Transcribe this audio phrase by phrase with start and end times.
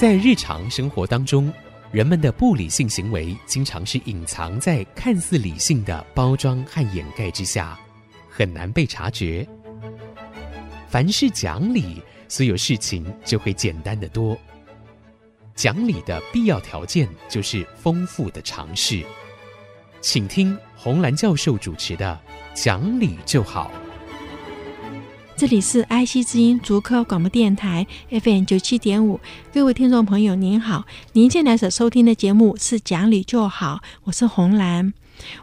[0.00, 1.52] 在日常生活当中，
[1.92, 7.78] 人们的不理性行为经常是隐藏在看似理性的包装和掩盖之下，
[8.26, 9.46] 很难被察觉。
[10.88, 14.34] 凡事讲理，所有事情就会简单得多。
[15.54, 19.04] 讲理的必要条件就是丰富的常识。
[20.00, 22.18] 请听洪兰教授主持的
[22.64, 23.70] 《讲理就好》。
[25.40, 29.18] 这里是 IC 之音竹科广播电台 FM 九七点五，
[29.54, 34.92] 各位听众朋友您好，您现在所收听的节目是《讲理就好》，我是红兰。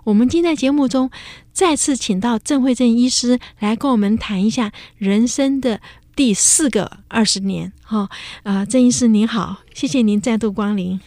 [0.03, 1.09] 我们今天在节目中
[1.51, 5.81] 再次请到郑惠镇医师来跟我们谈一下人生的
[6.15, 7.73] 第四个二十年。
[7.81, 8.07] 哈、
[8.43, 11.01] 啊、郑医师您好，谢谢您再度光临。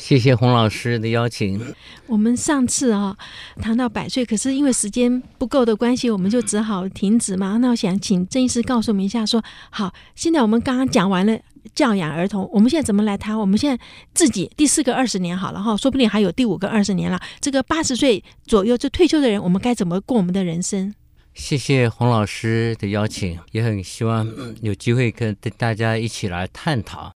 [0.00, 1.60] 谢谢洪老师的邀请。
[2.06, 3.16] 我们上次啊、哦、
[3.60, 7.58] 谈到百岁，可是因为时间不够的关系，我们就只好停止嘛。
[7.58, 11.38] 那我想请郑医师告诉我们一下说，说好，现在我们刚刚讲完了
[11.74, 13.38] 教养儿童，我们现在怎么来谈？
[13.38, 17.20] 我们现在自己第四个二十年好了哈，说不定还有第五个二十年了。
[17.40, 20.94] 这个八十岁左右就退休的人，我们该怎么过我们的人生？
[21.34, 24.26] 谢谢洪老师的邀请，也很希望
[24.62, 27.12] 有机会跟大家一起来探讨。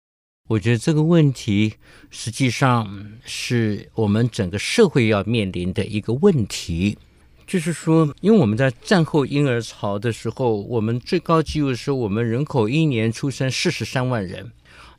[0.47, 1.73] 我觉得这个问题
[2.11, 6.99] 实际上是我们整个社会要面临的一个问题，
[7.47, 14.53] 就是说，因为我们在战后婴儿潮的时候，我们最高纪录是我们人口一年出生四十三万人。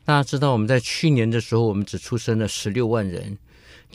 [0.04, 3.38] 大家知道，我们在去年的时候，我们只出生了十六万人。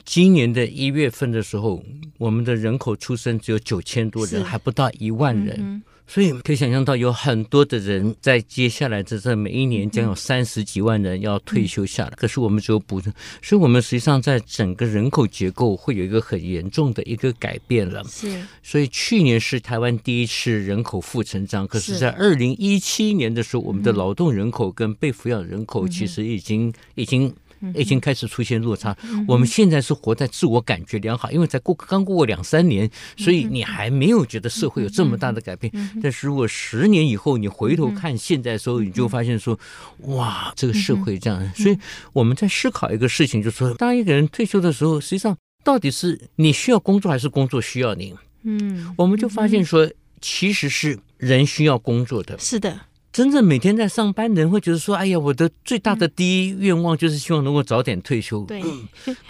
[0.06, 1.84] 今年的一月份的时候，
[2.16, 5.56] 我们的人口出生只有九千多人，还不到一万人。
[5.60, 12.10] 嗯所以可以想象到，有很多的人在接下来的这每一年将有三十几万人要退休下来。
[12.16, 18.04] 可是我们只有补充，所以我们实际上在整个人口结构会有一个很严重的一个改变了。
[18.04, 18.42] 是。
[18.62, 27.32] 所以去年是台湾第一次人口负成长，可是在二零一七年的时候，我们的劳动人口跟被抚养人口其实已经已经。
[27.74, 28.96] 已经开始出现落差。
[29.26, 35.72] 我们现在是活在自我感觉良好，因为才过刚过两三年，所以你还没有觉得社会有这么大的改变。
[36.02, 39.58] 但是如果十年以后你回头看现在的时候，你就发现说，
[40.00, 41.52] 哇，这个社会这样。
[41.54, 41.78] 所以
[42.12, 48.14] 我们在思考一个事情，就是说，当一个人退休的时候，实际上到底是你需要工作，还是工作需要你？
[48.42, 49.88] 嗯，我们就发现说，
[50.20, 52.38] 其实是人需要工作的。
[52.38, 52.80] 是的。
[53.12, 58.62] 真正每天在上班的人会觉得说：“哎呀，我的最大的第一愿望就是希望能够早点退休。”对。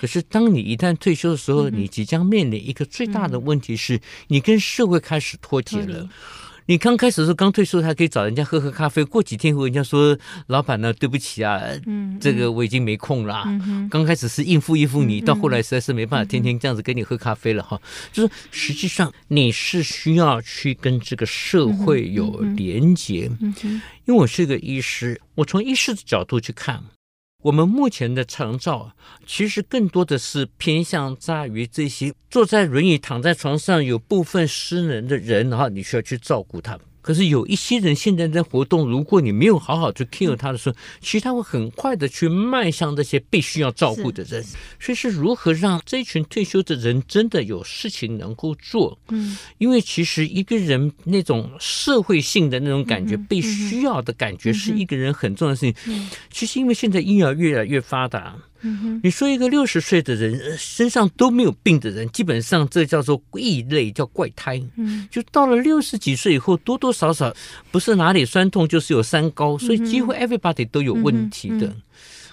[0.00, 6.08] 可是当你一旦退休的时候，你即将面临一个最大的问题是，你跟社会开始脱节了。
[6.72, 9.04] 你刚开始的时候，刚退休还可以找人家喝喝咖啡。
[9.04, 10.16] 过几天后，人家说
[10.48, 13.42] ：“老板呢，对不起啊，嗯，这个我已经没空了。
[13.44, 17.78] 嗯”刚开始是应付应付你，到后来实在是没办法天天这样子跟你喝咖啡了哈。
[18.10, 23.30] 就是实际上你是需要去跟这个社会有连结。
[24.06, 26.82] 因为我是个医师，我从医师的角度去看。
[27.42, 28.92] 我们目前的长照，
[29.26, 36.82] 其实更多的是偏向在于这些坐在轮椅、躺在床上有部分失能的人，然后你需要去照顾他们。
[37.02, 44.42] 可是有一些人现在在活动，如果你没有好好去 care 他的时候，其实他会很快的去迈向那些被需要照顾的人。
[44.80, 48.98] 所以是如何让这群退休的人真的有事情能够做？
[49.08, 56.08] 嗯，因为其实一个人那种社会性的那种感觉，被需要的感觉，是一个人很重要的事情。
[56.30, 58.36] 其实因为现在医疗越来越发达。
[59.02, 64.62] 你说一个六十岁的人身上都没有病的人，基本上这叫做异类，叫怪胎。
[64.76, 67.34] 嗯，就到了六十几岁以后，多多少少
[67.70, 71.74] 不是哪里酸痛，就是有三高，所以几乎 everybody 都有问题的。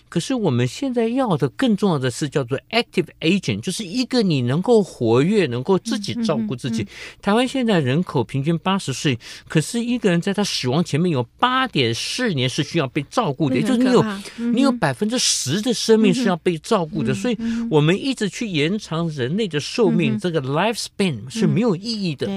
[0.09, 6.86] 可是我们现在要的更重要的是叫做 active agent，就是一个你能够活跃、能够自己照顾自己。
[7.22, 9.18] 台湾现在人口平均八十岁，
[9.48, 14.06] 可是一个人在他死亡前面有八点四年是需要被照顾的，也就是你有
[14.53, 17.14] 你有百分之十的生命是要被照顾的。
[17.14, 17.38] 所以，
[17.69, 22.28] 我们一直去延长人类的寿命，这个 lifespan 是没有意义的。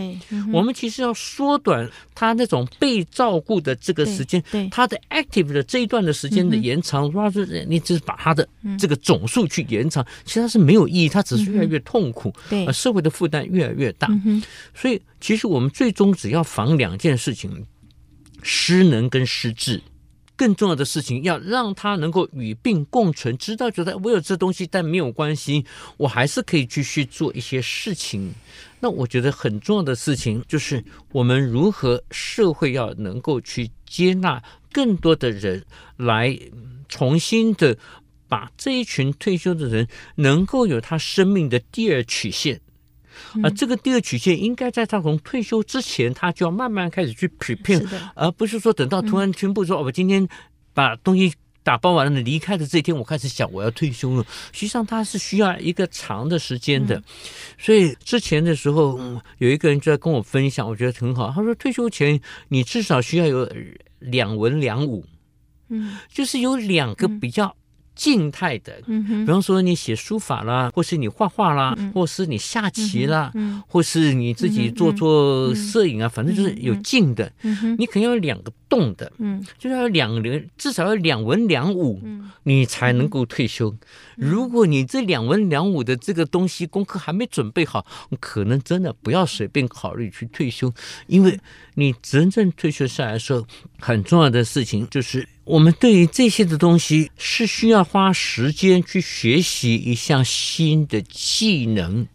[0.52, 7.18] 我们其实要缩短他那种被照顾的这个时间，他的 active 的这一段的时间的延长，主
[7.68, 8.48] 你只是把他的
[8.78, 14.08] 这个总数去延长，其实它是没有意义，它只是越来越痛苦，对，社会的负担越来越大。
[14.74, 17.66] 所以，其实我们最终只要防两件事情：
[18.42, 19.82] 失能跟失智。
[20.34, 25.64] 更重要的事情，要让他能够与病共存，知道觉得我有这东西，但没有关系，
[25.98, 28.32] 我还是可以继续做一些事情。
[28.80, 30.82] 那我觉得很重要的事情，就是
[31.12, 34.42] 我们如何社会要能够去接纳
[34.72, 35.64] 更多的人
[35.98, 36.36] 来。
[36.92, 37.78] 重新的
[38.28, 42.60] 把这一群退休的人能够有他生命的第二曲线，
[43.42, 47.82] 而这个第二曲线应该在他从退休之前，他就要慢慢开始去 prepare，
[48.14, 50.28] 而不是说等到突然宣布说，我今天
[50.74, 54.26] 把东西打包完了离开的这一天，我开始想我要退休了。
[54.52, 57.02] 实际上，他是需要一个长的时间的。
[57.56, 58.98] 所以之前的时候，
[59.38, 61.32] 有一个人就在跟我分享，我觉得很好。
[61.34, 63.48] 他说，退休前你至少需要有
[64.00, 65.06] 两文两武，
[65.72, 67.56] 嗯，就是有两个比较。
[67.94, 73.30] 静态的，比方说你写书法啦，或是你画画啦，或是你下棋啦，
[73.68, 77.30] 或是你自己做做摄影啊，反正就是有静的。
[77.76, 79.44] 你肯定要两个动的，嗯。
[79.58, 82.00] 就是要两人，至少要两文两武，
[82.44, 83.76] 你才能够退休。
[84.16, 87.84] 如果你这两文两武的这个东西功课还没准备好，
[88.18, 90.72] 可能真的不要随便考虑去退休，
[91.08, 91.38] 因为
[91.74, 93.46] 你真正退休下来的时候，
[93.78, 95.28] 很重要的事情就是。
[95.44, 102.06] 我们对于这些的东西是需要花时间去学习一项新的技能，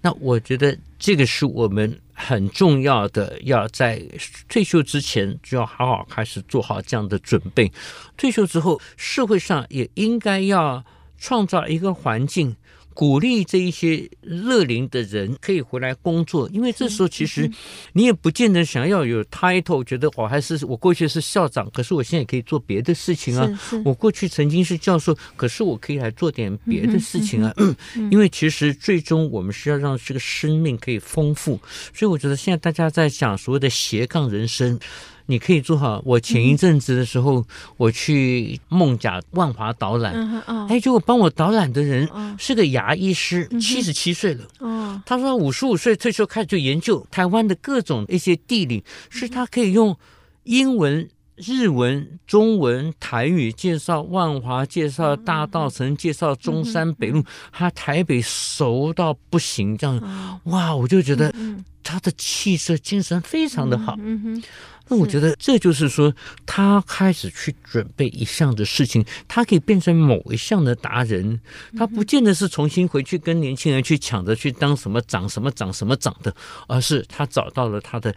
[0.00, 4.02] 那我觉得这个是我们很重要的，要在
[4.48, 7.70] 退休之前就要好好开始做好这样的准备。
[8.16, 10.82] 退休之后，社会上也应该要
[11.18, 12.56] 创造一个环境。
[12.94, 17.50] 鼓励这一些乐龄的人可以回来工作，因为这时候其实
[17.92, 23.48] 你也不见得想要有 title，觉得我还是我过去是校长，可是我现在可以做别的事情啊。
[23.84, 27.54] 我过去曾经是教授，可是我可以来做点别的事情啊。
[28.10, 31.60] 因为其实最终我们是要让这个生命可以丰富，
[31.94, 34.78] 所以我觉得现在大家在讲所谓的斜杠人生。
[35.26, 36.02] 你可以做好。
[36.04, 37.44] 我前一阵子的时候，
[37.76, 42.08] 我去孟甲万华导览，哎，结果帮我导览的人
[42.38, 45.02] 是个牙医师，七十七岁了。
[45.06, 49.96] 他说五十五岁退休开始就研究台湾的各种一些地理，是他可以用
[50.44, 61.34] 英文、日文、中文、台语介绍万华，介绍大道城，介绍中山北路，他台北熟到不行，这样哇，我就觉得
[61.82, 63.96] 他的气色、精神非常的好。
[64.88, 66.14] 那我觉得这就是说，
[66.44, 71.40] 他开始去准备一项的事情，他可以变成某一项的达人。
[71.76, 76.34] 他不见得是重新回去跟年轻人去抢着去当什么长什么长什么长的，
[76.68, 78.14] 而是他找到了他的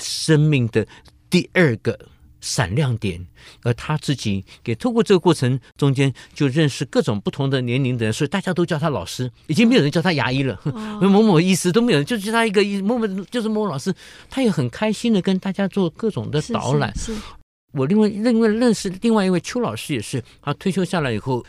[0.00, 0.86] 生命的
[1.30, 1.98] 第二个。
[2.40, 3.26] 闪亮点，
[3.62, 13.92] 而他自己也透过这个过程中间就认识各种不同的年龄的人，所以大家都叫他老师，已经没有人叫他牙医了，哦、 某某医师都没有人，就叫他一个某某就是某某老师，
[14.30, 16.94] 他也很开心的跟大家做各种的导览。
[16.96, 17.20] 是，是，是
[17.72, 21.44] 我另外另外认识另外一位邱老师也是，他退休下来以后，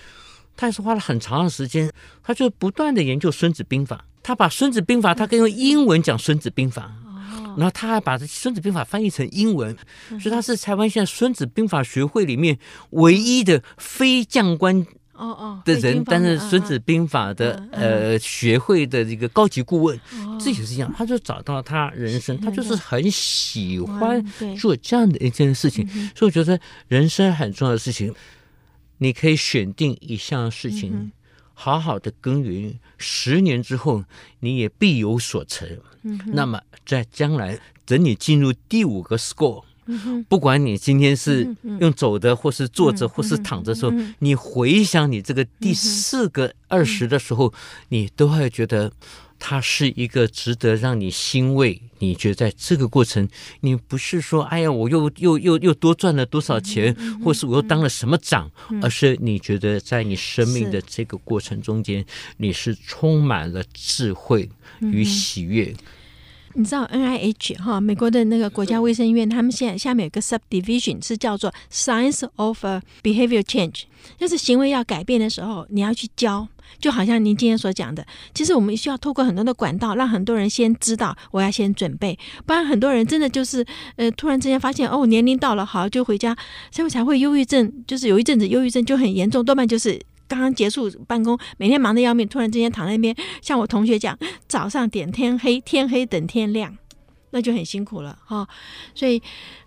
[0.57, 1.91] 他也是花了很长的时间，
[2.23, 6.91] 他就不断的研究《孙子兵法》，他把《孙子兵法》他可以用英文讲《孙子兵法》。
[7.57, 9.75] 然后他还把这《孙子兵法》翻译成英文，
[10.19, 12.57] 所以他是台湾现在孙子兵法学会里面
[12.91, 14.79] 唯一的非将官
[15.13, 19.99] 哦哦的人，担任孙子兵法的呃学会的这个高级顾问。
[20.39, 24.25] 这也是一样，他就找到他人生，他就是很喜欢
[24.57, 25.85] 做这样的一件事情。
[26.15, 28.13] 所以我觉得人生很重要的事情，
[28.99, 31.11] 你可以选定一项事情。
[31.53, 34.05] 好好的耕耘，十年之后
[34.39, 35.67] 你也必有所成。
[36.03, 47.53] 嗯、那么在将来，等你进入第五个 score，、嗯、不管你今天是用走的，或是坐着，或是躺着的时候，嗯、你回想你这个第四个二十的时候，嗯、
[47.89, 48.91] 你都会觉得。
[49.39, 51.81] 它是一个值得让你欣慰。
[52.01, 53.27] 你觉得在这个过程，
[53.61, 58.49] 你不是说“哎呀，我又又又又多赚了多少钱”，或是我又当了什么长，
[58.81, 62.05] 而是你觉得在你生命的这个过程中间，
[62.37, 65.73] 你是充满了智慧与喜悦。
[66.53, 72.65] 你知道 NIH 哈，美国的那个国家卫生院，他们现在下面有个 subdivision 是叫做 Science of
[73.03, 73.83] Behavior Change，
[74.17, 76.47] 就是行为要改变的时候，你要去教，
[76.79, 83.65] 就好像您今天所讲的，其实我们需要透过很多的管道，让很多人先知道，我要先准备，不然很多人真的就是
[83.95, 86.35] 呃，突然之间发现哦，年龄到了，好就回家，
[86.71, 90.01] 所以才会忧郁症，就是有一阵子忧郁症就很严重，多半就是。
[90.29, 94.17] 刚刚结束办公，每天忙得要命，突然之间躺在那边，像我同学讲，
[94.47, 96.77] 早上点天黑，天黑等天亮，
[97.31, 98.47] 那就很辛苦了哈。
[98.93, 99.21] 所以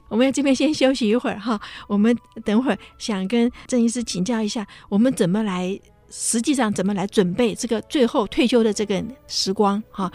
[0.08, 5.78] 我们要这边先休息一会儿哈，我们等会儿想跟郑医师请教一下，我们怎么来，
[6.10, 10.12] 实际上怎么来准备这个最后退休的这个时光哈，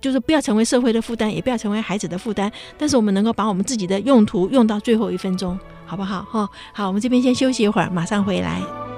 [0.00, 6.48] 就是不要成为社会的负担，也不要成为孩子的负担，但是我们能够把我们自己的用途用到最后一分钟，好不好哈？
[6.72, 8.89] 好，我们这边先休息一会儿，马上回来。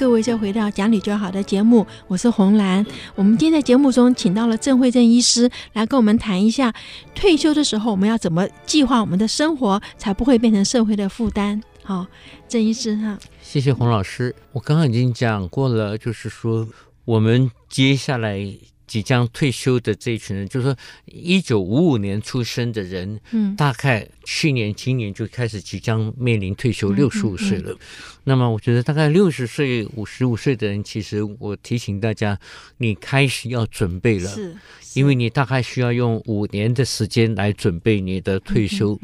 [0.00, 2.86] 各位再回到讲理就好的节目，我是红兰。
[3.14, 6.72] 我们今天在节目中请到了郑慧珍医师来跟我们谈一下
[7.14, 11.62] 退休的时候我们要怎么计划我们的生活，才不会变成社会的负担。
[11.82, 12.06] 好，
[12.48, 14.34] 郑医师哈，谢谢洪老师。
[14.52, 16.66] 我刚刚已经讲过了，就是说
[17.04, 18.56] 我们接下来。
[18.90, 27.70] 即将退休的这一群人，就是说一九五五年出生的人，嗯，大概去年、今年就开始即将面临退休，六十五岁了。
[27.70, 27.74] 嗯。
[27.74, 27.78] 嗯嗯
[28.24, 32.38] 那么，我觉得大概六十岁、五十五岁的人，其实我提醒大家，
[32.76, 34.54] 你开始要准备了，是，
[34.92, 38.96] 因为你大概需要用五年的时间来准备你的退休，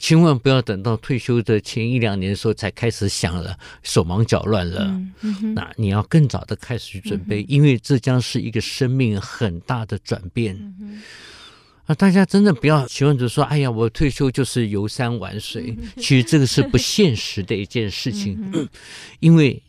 [0.00, 5.00] 千万不要等到退休的前一两年的时候才开始想了，手忙脚乱了。
[5.54, 10.54] 那你要更早的开始去准备，嗯、因为这将是一个生命很大的转变。
[10.78, 11.00] 嗯
[11.86, 15.76] 那大家真的不要期望着说，哎呀，我退休就是游山玩水。
[15.96, 18.68] 其实这个是不现实的一件事情，
[19.18, 19.60] 因为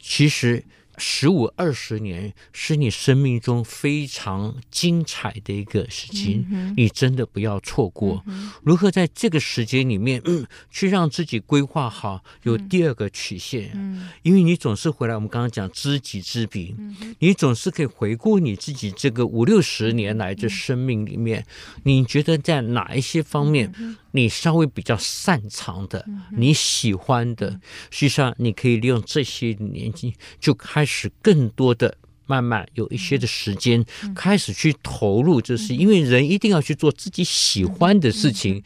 [0.00, 0.64] 其实。
[0.98, 8.22] 十五二十年是你生命中非常精彩的一个时期，嗯、你真的不要错过。
[8.26, 13.70] 嗯、如何在这个时间里面，嗯、去让自己规划好有第二个曲线？
[13.74, 21.44] 嗯、因为你总是回来，我们刚刚讲知己知彼，嗯、你总是可以回顾你自己这个五六十年来的生命里面，
[21.76, 23.72] 嗯、你觉得在哪一些方面？
[24.12, 26.04] 嗯你稍微比较擅长的，
[26.36, 27.58] 你喜欢的，
[27.90, 33.82] 实际上你可以利用这些年纪就开始更多的慢慢有一些的时间
[34.14, 38.62] 开始去投入就是，因为人一定要去做自己喜欢的事情，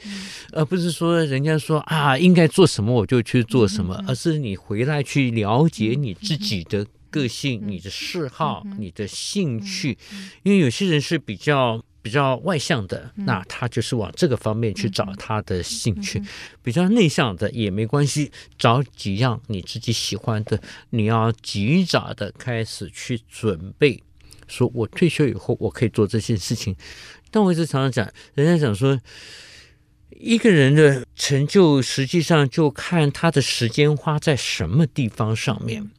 [0.51, 9.97] 而不是说人家说啊应该做什么我就去做什么，而是你回来去了解你自己的个性、你的嗜好、你的兴趣，
[10.43, 11.81] 因为有些人是比较。
[12.07, 16.23] 比较外向的，那他就是往这个方面去找他的兴趣；
[16.63, 24.01] 比较内向的也没关系，找几样你自己喜欢的，你要及早的开始去准备。
[24.47, 26.77] 说我退休以后我可以做这些事情，
[27.33, 29.01] 但我一直常常讲，人家讲说，
[30.11, 35.91] 一个人的成就实际上就看他的时间花在什么地方上面。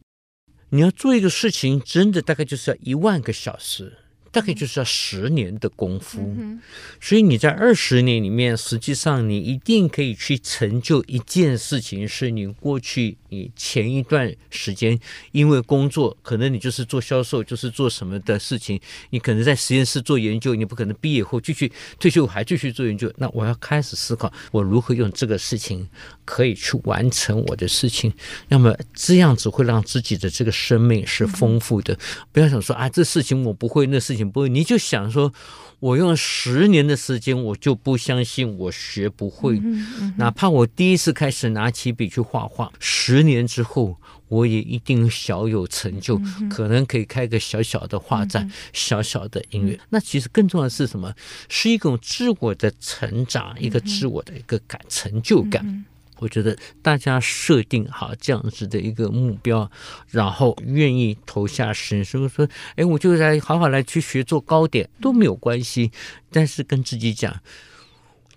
[0.70, 3.98] 你要做一个事情，真的大概就是要一万个小时。
[4.38, 6.62] 大概就是要十年的功夫，嗯、
[7.02, 15.00] 所以你在二十年里面，实际上你一定可以去成就一件事情，是你过去你前一段时间
[15.32, 18.80] 因为工作，可能你就是做销售，就是做什么的事情，
[19.10, 23.12] 你可能在实验室做研究，你不可能毕业后继续退休还继续做研究。
[23.18, 25.90] 那我要开始思考，我如何用这个事情
[26.26, 28.14] 可以去完成我的事情。
[28.50, 31.96] 那么这样子会让自己的这个生命是丰富的。
[31.96, 32.00] 嗯、
[32.32, 34.27] 不要想说啊，这事情我不会，那事情。
[34.30, 35.34] 不，你就想说，
[35.80, 39.58] 我用十年的时间，我就不相信我学不会。
[39.58, 49.74] 嗯嗯、哪怕我第一次开始拿起笔去画画，十年之后，我也一定小有成就，嗯、可能可以开个小小的画展，嗯、小小的音乐。
[49.76, 51.14] 嗯、那其实更重要的是什么？
[51.50, 55.86] 是一种自我的成长，一个自我的一个感成就感。
[56.20, 59.70] 我觉得大家设定好这样子的一个目标，
[60.10, 65.92] 然后愿意投下身，所以说，哎，我就来好好来去学做糕点都没有关系，
[66.32, 67.40] 但是跟自己讲，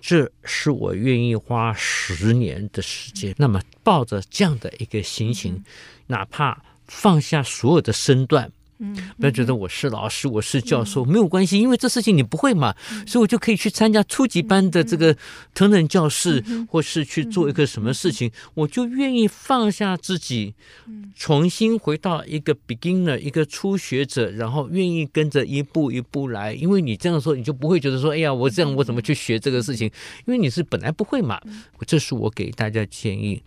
[0.00, 5.64] 这是我愿意花十年的时间，那么抱着这样的一个心情，
[6.06, 8.52] 哪怕放下所有的身段。
[8.82, 12.74] 嗯，不要觉得我是老师，我是教授，没有关系，因为这事情你不会嘛，
[13.06, 15.14] 所以我就可以去参加初级班的这个
[15.54, 20.54] 同等教室，或是去做一个什么事情，我就愿意放下自己，
[21.14, 29.90] 重新回到一个 beginner，一个初学者，然后愿意跟着一步一步来，因为你这样说，你就不会觉得说，哎呀，我这样我怎么去学这个事情？
[30.24, 31.38] 因为你是本来不会嘛，
[31.86, 33.42] 这是我给大家建议。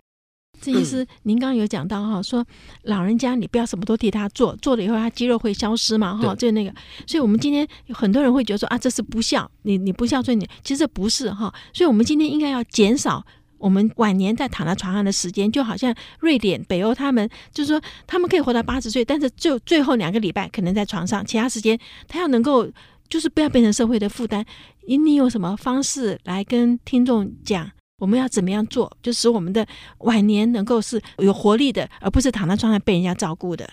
[0.63, 2.45] 这意思，您刚刚有讲到哈，说
[2.83, 6.73] 老人家你不要什么都替他做，做了以后他肌肉会消失嘛哈，就那个，
[7.05, 13.25] 所以我们今天有很多人会觉得说啊，这是不孝，你你不孝顺你，其实不是哈，所以我们今天应该要减少
[13.57, 21.77] 我们晚年在躺在床上的时间，就好像瑞典、北欧他们就是说他们可以活到八十岁，但是就最后两个礼拜可能在床上，其他时间
[22.07, 22.67] 他要能够
[23.09, 24.45] 就是不要变成社会的负担。
[24.87, 27.71] 你你有什么方式来跟听众讲？
[28.03, 29.65] 我们要怎么样做，就使我们的
[29.99, 33.65] 晚年能够是有活力的，而不是躺在床上被人家照顾的。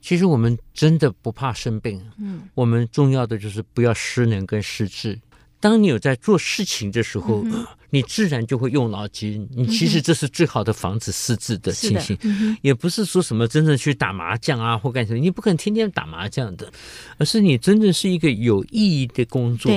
[0.00, 5.18] 其实我们真的不怕生病，嗯，我们重要的就是不要失能跟失智。
[5.62, 9.48] 当你有在做事情的时候，嗯、你自然就会用脑筋。
[9.54, 16.70] 你其实这是最好的防止失智的情形，嗯、也不是说什么真正去打麻将啊或干什么，你不可能天天打麻将的，
[17.16, 19.72] 而是你真正是一个有意义的工作，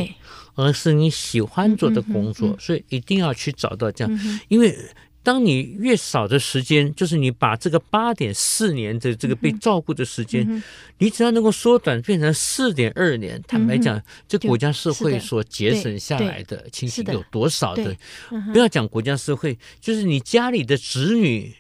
[0.55, 4.75] 而是你喜欢做的工作，所以一定要去找到这样，嗯、因为。
[5.25, 10.61] 当你越少的时间，就是你把这个八点四年的这个被照顾的时间，嗯、
[10.99, 17.97] 你只要能够缩短变成四点二年，嗯、坦白讲，这国家社会所节省下来的情形有多少的？
[18.53, 21.51] 不要讲国家社会，就是你家里的子女，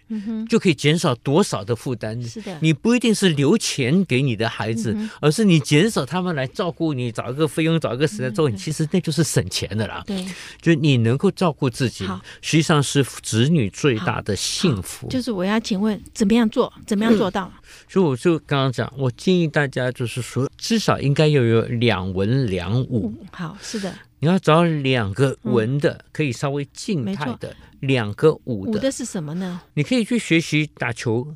[0.47, 2.21] 就可以减少多少的负担。
[2.21, 10.03] 是的，你不一定是留钱给你的孩子，嗯、而是你减少他们来照顾你，找一个费用，找一个时间做，你其实那就是省钱的啦。
[10.05, 10.23] 对，
[10.61, 12.05] 就你能够照顾自己，
[12.43, 13.54] 实际上是子女。
[13.55, 17.49] 女最大的幸福，就是我要请问怎么样做，怎么样做到？
[17.87, 23.13] 所以我就刚刚讲，我建议大家就是说，至少应该要有两文两武。
[23.31, 28.71] 好，是的，你要找两个文的，可以稍微静态的；两个武的。
[28.73, 29.61] 武的是什么呢？
[29.73, 31.35] 你可以去学习打球。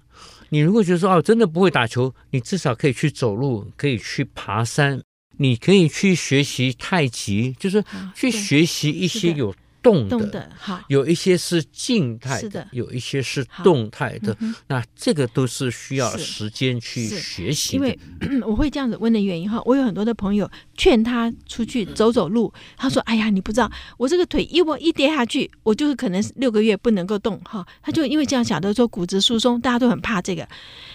[0.49, 5.01] 你如果觉得说哦，真的不会打球，你至少可以去走路，可以去爬山，
[5.38, 7.83] 你可以去学习太极，就是
[8.15, 9.55] 去学习一些有。
[9.81, 14.36] 动的，动的好，有一些是静态的，的有一些是动态的。
[14.39, 17.77] 嗯、那这个都是需要时间去学习的。
[17.77, 17.99] 因为
[18.45, 30.45] 我会这样子问的原因哈，我有很多的朋友劝他出去走走路，他说：“哎呀，你不知道，我这个腿一我一跌下去，我就是可能六个月不能够动哈。”他就因为这样想的说骨质疏松，大家都很怕这个，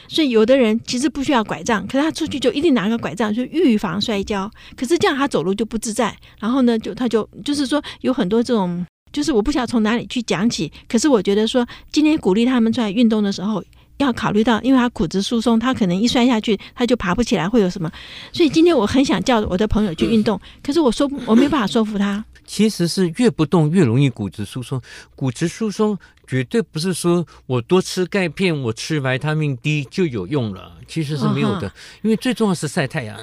[0.09, 4.50] 所以有的人其实不需要拐杖，可是他出去就一定拿个拐杖，就预防摔跤。
[4.76, 8.73] 可是这样他走路就不自在，然后呢，就他就就是说有很多这种。
[9.14, 13.62] 就是我不晓得从哪里去讲起，可是我觉得说今天鼓励他们出来运动的时候，
[13.98, 17.88] 要考虑到，因为他骨质疏松，他可能一摔下去他就爬不起来，会有什么？
[18.33, 22.24] 所以今天我很想叫我的朋友去运动，可是我说我没办法说服他。
[22.44, 24.83] 其实是越不动越容易骨质疏松，
[25.14, 25.96] 骨质疏松
[26.27, 31.72] 绝对不是说我多吃钙片，我吃维他命 D 就有用了，其实是没有的，
[32.03, 33.16] 因为最重要是晒太阳，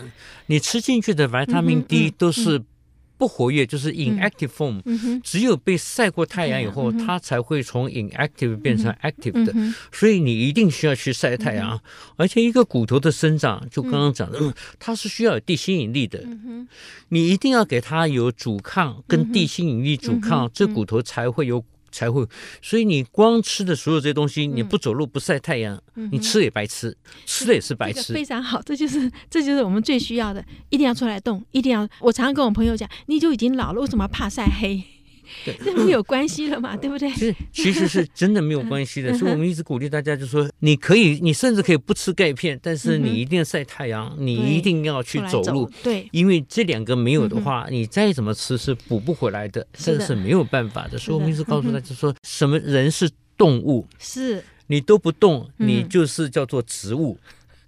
[0.46, 2.64] 你吃进去的维他命 D 都是。
[3.22, 9.54] 不活跃就是 inactive form，、嗯、只有被晒过太阳以后，嗯、它才会从 inactive 变成 active 的。
[9.56, 11.76] 嗯、所以你一定需要去晒太阳。
[11.76, 11.82] 嗯、
[12.16, 16.18] 而且一个骨头的生长，就刚刚讲的，嗯、它是需要有地心引力的。
[16.26, 16.68] 嗯、
[17.10, 21.64] 你一定要给它有阻抗跟地心引力阻抗，嗯、这骨头才会有。
[21.92, 22.26] 才会，
[22.62, 28.02] 所以你光吃的所有这些东西，你不走路不晒太阳，嗯、你吃也白吃，吃的也是白吃。
[28.02, 31.88] 这个、非常好，这就是这就是我们最需要的，一定要出来动，一定要。
[32.00, 34.84] 我常常跟我朋友讲，你就已经老了，为什么怕晒黑？
[35.46, 37.10] 对， 这没有关系了嘛， 对不对？
[37.12, 50.98] 其实其实是真的没有关系的，所以我们一直鼓励大家，就说你可以，你甚至可以不吃钙片，但是你一定要晒太阳，你一定要去走路，对，因为这两个没有的话，你再怎么吃是补不回来的，这个是没有办法的。
[50.98, 53.88] 所以我们一直告诉大家说，什么人是动物？
[54.00, 57.18] 是你都不动，你就是叫做植物。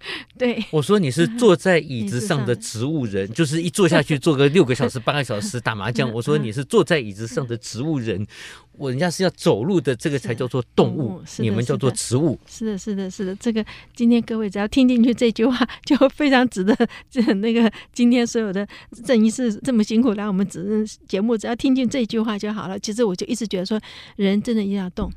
[0.38, 6.10] 对，我说你是坐在椅子上的 植物人，就是一坐下去坐个六个小时、八个小时打麻将。
[6.14, 8.26] 我说你是坐在椅子上的植物人，
[8.72, 12.38] 我人家是要走路的，这个才叫做动物，你们叫做植物。
[12.46, 13.64] 是的，是的，是的，这个
[13.94, 16.76] 今天各位只要听进去这句话，就非常值得。
[17.10, 18.66] 这那个今天所有的
[19.04, 20.60] 郑医师这么辛苦来我们节
[21.08, 22.78] 节目，只要听进这句话就好了。
[22.78, 23.80] 其实我就一直觉得说，
[24.16, 25.12] 人真的一定要动。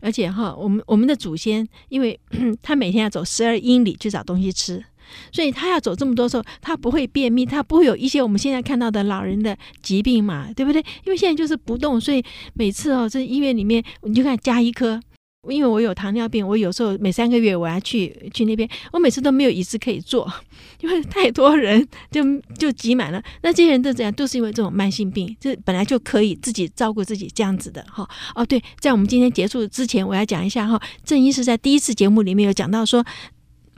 [0.00, 2.18] 而且哈，我们我们的祖先，因为
[2.62, 4.84] 他每天要走十二英里去找东西吃，
[5.32, 10.80] 所以他要走这么多时候，他不会便秘，他不会有一些我们现在看到的老人的疾病嘛，对不对？
[11.04, 12.22] 因为现在就是不动，所以
[12.54, 15.00] 每次哦，这医院里面你就看加一颗。
[15.48, 20.30] 因为我有糖尿病，我有时候每三个月我要去去那边，我每次都没有椅子可以坐，
[20.80, 22.22] 因为太多人就
[22.58, 23.22] 就挤满了。
[23.42, 28.06] 那这些人都这样，都是因为这种慢性病，这本来就可以自己照顾自己这样子的哈。
[28.34, 33.02] 哦，对，在我们今天结束之前，我要讲一下哈，郑医师在第一次节目里面有讲到说，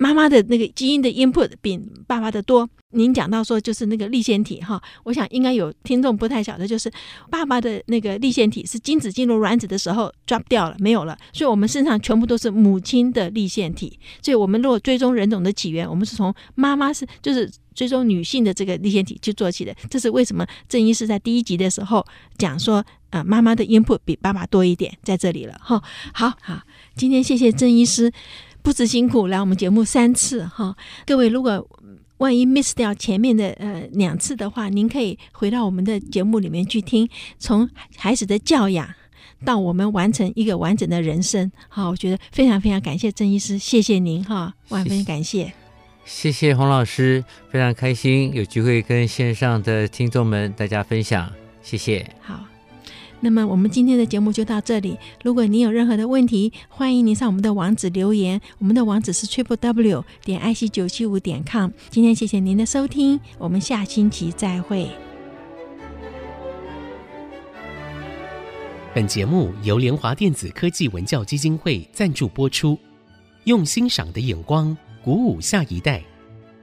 [0.03, 2.69] 妈妈的那个基因的 input 比爸爸的多。
[2.95, 6.93] 您讲到说就是那个立线体哈，我想应该有听众不太晓得，就是
[7.31, 13.99] 爸爸的那个立线体是精子进入卵子的时候 drop 掉了，没有了，所以我们身上全部都是母亲的立线体。
[14.21, 19.75] 所以我们如果追踪人种的起源，我们是从妈妈是就是追踪女性的这个立线体去做起的。
[19.89, 22.05] 这是为什么郑医师在第一集的时候
[22.37, 25.83] 讲说，呃，妈妈的 input 比爸爸多一点，在这里了哈。
[26.13, 26.61] 好好，
[26.95, 28.13] 今天谢谢郑医师。
[28.63, 31.69] 不辞辛苦来我们节目三次哈，各位如果
[32.19, 38.89] 万一 miss 掉前面的呃两次的话，您可以回到我们的节目里面去听，从孩子的教养
[39.45, 45.53] 到我们完成一个完整的人生，好，我觉得非常非常感谢郑医师，谢谢您哈，万分感谢，
[46.05, 52.52] 谢谢洪老师，非常开心有机会跟线上的听众们大家分享，谢谢，好。
[53.25, 54.99] 那么我们今天的节目就到这里。
[55.23, 58.41] 如果您有任何的问题，欢迎您上我们的网址留言。
[58.59, 61.71] 我们的网址是 triple w 点 ic 九七五点 com。
[61.89, 64.89] 今天谢谢您的收听，我们下星期再会。
[68.93, 72.77] 本节目由联华电子科技文教基金会赞助播出，
[73.45, 76.03] 用欣赏的眼光鼓舞下一代。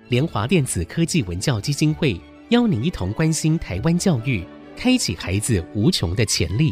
[0.09, 2.19] 联华电子科技文教基金会
[2.49, 4.43] 邀您一同关心台湾教育，
[4.79, 6.71] 开启孩子无穷的潜力。